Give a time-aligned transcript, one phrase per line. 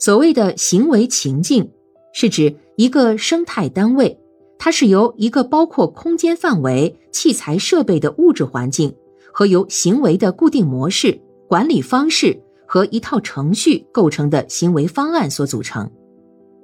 [0.00, 1.70] 所谓的行为情境，
[2.14, 4.18] 是指一个生态单位，
[4.58, 8.94] 它是由一个包括空间范围、器材设备的物质环境
[9.30, 12.34] 和由行为的固定模式、管理方式
[12.66, 15.88] 和一套程序构成的行为方案所组成。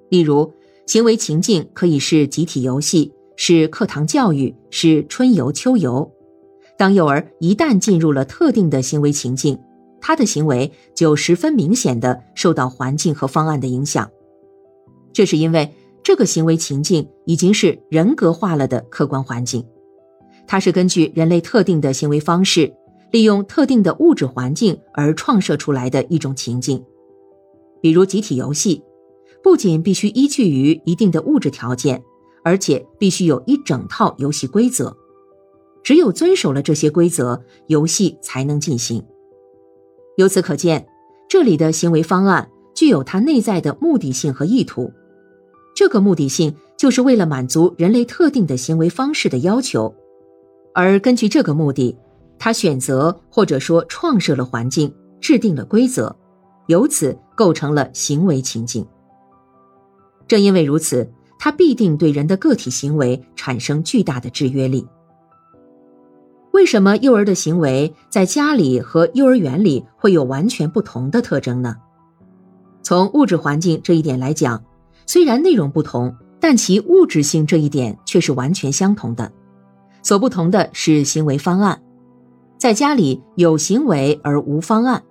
[0.08, 0.50] 例如，
[0.86, 6.10] 行为情境可以是集体游戏，是课堂教育，是春游、秋游。
[6.78, 9.58] 当幼儿一旦进入了特定的行为情境，
[10.00, 14.10] 他的行为就十分明显的受到环境和方案的影响。
[15.12, 19.64] 这是因为这个行为情境已经是人格化了的客观环境，
[20.46, 22.72] 它是根据人类特定的行为方式，
[23.10, 26.84] 利用特定的物质环境而创设出来的一种情境。
[27.80, 28.82] 比如集体游戏，
[29.42, 32.02] 不仅必须依据于一定的物质条件，
[32.44, 34.96] 而且必须有一整套游戏规则。
[35.82, 39.04] 只有遵守了这些规则，游戏才能进行。
[40.16, 40.86] 由此可见，
[41.28, 44.90] 这里的行为方案具有它内在的目的性和意图。
[45.74, 49.94] 这个目的性就是为了满足人类特定的行为方式的要求，
[50.74, 51.96] 而根据这个目的，
[52.38, 56.14] 他选择或者说创设了环境，制定了规则，
[56.66, 58.86] 由此构成了行为情境。
[60.26, 61.06] 正因为如此，
[61.38, 64.86] 它必定对人的个体行为产生巨大的制约力。
[66.56, 71.76] 为什么幼儿的行为在家里和幼儿园里会有完全不同的特征呢？
[72.82, 74.64] 从物质环境这一点来讲，
[75.04, 79.30] 虽然内容不同，但其物质性这一点却是完全相同的。
[80.02, 81.78] 所不同的是行为方案，
[82.56, 85.02] 在家里有行为而无方案，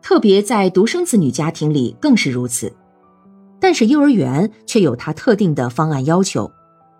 [0.00, 2.72] 特别在独生子女家庭里更是如此。
[3.58, 6.48] 但是幼儿园却有它特定的方案要求，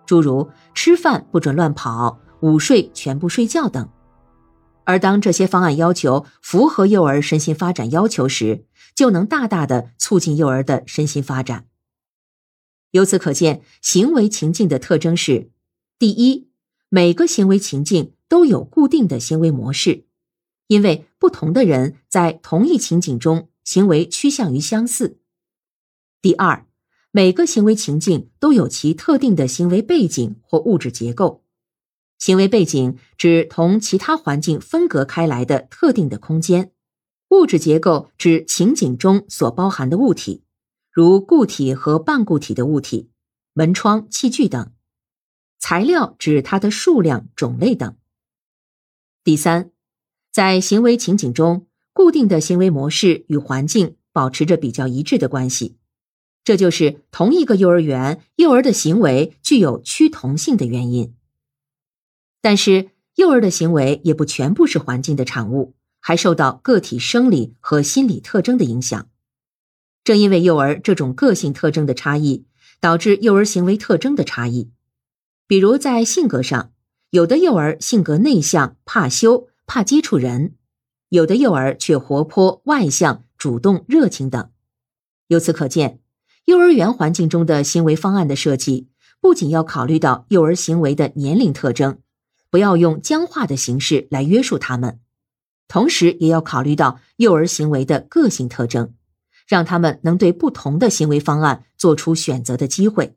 [0.05, 2.19] 诸如吃饭不准乱跑。
[2.45, 3.89] 午睡全部睡觉等，
[4.83, 11.65] 而当这些方案要求符合幼儿身心发展要求时，就能大大的促进幼儿的身心发展。
[12.91, 15.49] 由此可见，行为情境的特征是：
[15.97, 16.47] 第一，
[16.89, 20.05] 每个行为情境都有固定的行为模式，
[20.67, 25.17] 因为不同的人在同一情景中行为趋向于相似；
[26.21, 26.67] 第二，
[27.09, 31.41] 每个行为情境都有其特定的行为背景或物质结构。
[32.17, 36.71] 行为背景指同其他环境分隔开来的特定的空间，
[37.29, 40.43] 物质结构指情景中所包含的物体，
[40.91, 43.09] 如固体和半固体的物体、
[43.53, 44.71] 门窗、器具等；
[45.59, 47.95] 材料指它的数量、种类等。
[49.23, 49.71] 第三，
[50.31, 55.77] 在行为情景中，固定的行为模式与环境保持着比较一致的关系，
[56.43, 61.14] 这就是同一个幼儿园幼儿的行为具有趋同性的原因。
[62.45, 69.09] 但是，幼儿的行为也不全部是环境的产物，还受到个体生理和心理特征的影响。
[70.03, 72.45] 正因为幼儿这种个性特征的差异，
[72.79, 74.69] 导致幼儿行为特征的差异。
[75.47, 76.71] 比如在性格上，
[77.09, 80.51] 有的幼儿性格内向、怕羞、怕接触人；
[81.09, 84.51] 有的幼儿却活泼、外向、主动、热情等。
[85.29, 85.99] 由此可见，
[86.45, 88.87] 幼儿园环境中的行为方案的设计，
[89.19, 91.97] 不仅要考虑到幼儿行为的年龄特征。
[92.49, 94.99] 不要用僵化的形式来约束他们，
[95.67, 98.93] 同时也要考虑到幼儿行为的个性特征，
[99.47, 103.15] 让他们能对不同的行为方案做出选择的机会，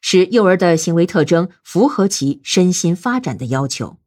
[0.00, 3.99] 使幼儿的行为特征符合其身心发展的要求。